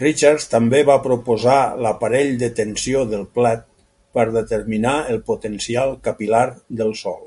Richards 0.00 0.46
també 0.54 0.80
va 0.88 0.96
proposar 1.06 1.54
l'aparell 1.86 2.32
de 2.42 2.50
tensió 2.58 3.06
del 3.14 3.24
plat 3.38 3.64
per 4.20 4.26
determinar 4.36 4.94
el 5.16 5.22
potencial 5.32 5.98
capil·lar 6.10 6.44
del 6.84 6.94
sòl. 7.06 7.26